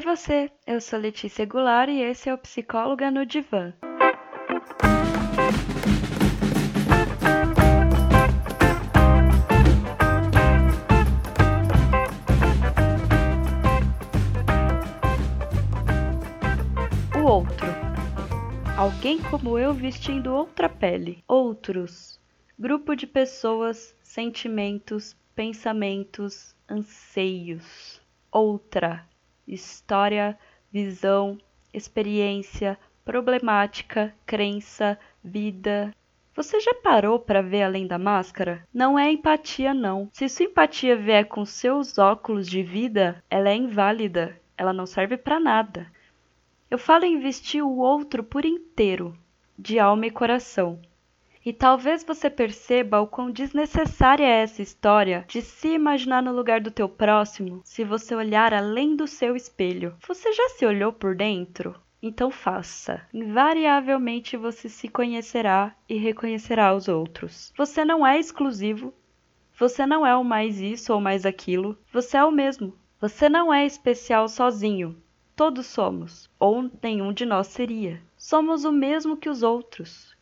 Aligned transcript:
Oi 0.00 0.06
você, 0.16 0.50
eu 0.66 0.80
sou 0.80 0.98
Letícia 0.98 1.44
Goulart 1.44 1.90
e 1.90 2.00
esse 2.00 2.30
é 2.30 2.32
o 2.32 2.38
Psicóloga 2.38 3.10
no 3.10 3.26
Divã. 3.26 3.74
O 17.14 17.22
outro. 17.22 17.66
Alguém 18.78 19.20
como 19.24 19.58
eu 19.58 19.74
vestindo 19.74 20.32
outra 20.32 20.70
pele. 20.70 21.22
Outros. 21.28 22.18
Grupo 22.58 22.96
de 22.96 23.06
pessoas, 23.06 23.94
sentimentos, 24.02 25.14
pensamentos, 25.34 26.56
anseios. 26.70 28.00
Outra 28.32 29.09
história, 29.54 30.38
visão, 30.72 31.38
experiência, 31.74 32.78
problemática, 33.04 34.14
crença, 34.24 34.98
vida. 35.22 35.92
Você 36.34 36.60
já 36.60 36.74
parou 36.74 37.18
para 37.18 37.42
ver 37.42 37.64
além 37.64 37.86
da 37.86 37.98
máscara? 37.98 38.66
Não 38.72 38.98
é 38.98 39.10
empatia, 39.10 39.74
não. 39.74 40.08
Se 40.12 40.28
sua 40.28 40.46
empatia 40.46 40.96
vier 40.96 41.26
com 41.26 41.44
seus 41.44 41.98
óculos 41.98 42.48
de 42.48 42.62
vida, 42.62 43.22
ela 43.28 43.50
é 43.50 43.54
inválida. 43.54 44.40
Ela 44.56 44.72
não 44.72 44.86
serve 44.86 45.16
para 45.16 45.40
nada. 45.40 45.90
Eu 46.70 46.78
falo 46.78 47.04
em 47.04 47.18
vestir 47.18 47.62
o 47.62 47.78
outro 47.78 48.22
por 48.22 48.44
inteiro, 48.44 49.16
de 49.58 49.78
alma 49.78 50.06
e 50.06 50.10
coração. 50.10 50.80
E 51.44 51.52
talvez 51.52 52.04
você 52.04 52.28
perceba 52.28 53.00
o 53.00 53.06
quão 53.06 53.30
desnecessária 53.30 54.26
é 54.26 54.42
essa 54.42 54.60
história 54.60 55.24
de 55.26 55.40
se 55.40 55.68
imaginar 55.68 56.22
no 56.22 56.32
lugar 56.32 56.60
do 56.60 56.70
teu 56.70 56.88
próximo 56.88 57.62
se 57.64 57.82
você 57.82 58.14
olhar 58.14 58.52
além 58.52 58.94
do 58.94 59.06
seu 59.06 59.34
espelho. 59.34 59.94
Você 60.06 60.32
já 60.32 60.50
se 60.50 60.66
olhou 60.66 60.92
por 60.92 61.16
dentro? 61.16 61.74
Então 62.02 62.30
faça. 62.30 63.02
Invariavelmente 63.12 64.36
você 64.36 64.68
se 64.68 64.88
conhecerá 64.88 65.74
e 65.88 65.96
reconhecerá 65.96 66.74
os 66.74 66.88
outros. 66.88 67.52
Você 67.56 67.84
não 67.84 68.06
é 68.06 68.18
exclusivo. 68.18 68.92
Você 69.58 69.86
não 69.86 70.06
é 70.06 70.16
o 70.16 70.24
mais 70.24 70.60
isso 70.60 70.92
ou 70.92 71.00
mais 71.00 71.26
aquilo. 71.26 71.76
Você 71.92 72.16
é 72.16 72.24
o 72.24 72.30
mesmo. 72.30 72.74
Você 73.00 73.28
não 73.28 73.52
é 73.52 73.64
especial 73.64 74.28
sozinho. 74.28 74.96
Todos 75.36 75.66
somos, 75.66 76.28
ou 76.38 76.70
nenhum 76.82 77.14
de 77.14 77.24
nós 77.24 77.46
seria. 77.46 78.02
Somos 78.16 78.64
o 78.64 78.72
mesmo 78.72 79.16
que 79.16 79.28
os 79.28 79.42
outros. 79.42 80.14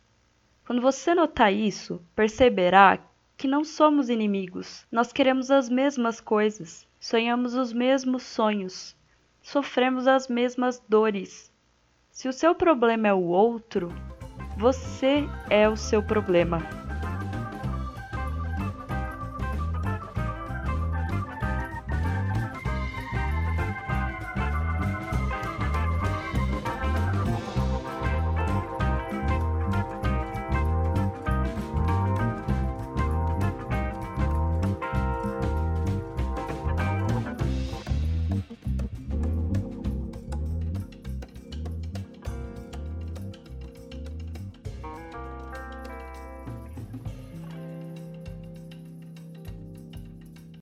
Quando 0.69 0.83
você 0.83 1.15
notar 1.15 1.51
isso, 1.51 1.99
perceberá 2.15 2.99
que 3.35 3.47
não 3.47 3.63
somos 3.63 4.07
inimigos. 4.07 4.85
Nós 4.91 5.11
queremos 5.11 5.49
as 5.49 5.67
mesmas 5.67 6.21
coisas, 6.21 6.87
sonhamos 6.99 7.55
os 7.55 7.73
mesmos 7.73 8.21
sonhos, 8.21 8.95
sofremos 9.41 10.07
as 10.07 10.27
mesmas 10.27 10.79
dores. 10.87 11.51
Se 12.11 12.27
o 12.27 12.31
seu 12.31 12.53
problema 12.53 13.07
é 13.07 13.13
o 13.15 13.23
outro, 13.23 13.91
você 14.59 15.27
é 15.49 15.67
o 15.67 15.75
seu 15.75 16.03
problema. 16.03 16.59